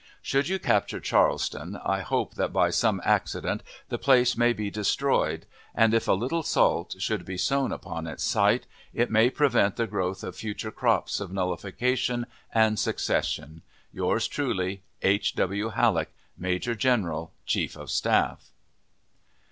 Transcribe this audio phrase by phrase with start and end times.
[0.23, 5.45] Should you capture Charleston, I hope that by some accident the place may be destroyed,
[5.75, 9.85] and, if a little salt should be sown upon its site, it may prevent the
[9.85, 13.61] growth of future crops of nullification and secession.
[13.93, 15.35] Yours truly, H.
[15.35, 15.69] W.
[15.69, 18.49] HALLECK, Major General, Chief of Staff.